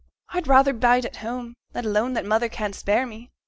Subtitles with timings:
[0.29, 3.29] I'd rayther bide at home; let alone that mother can't spare me.'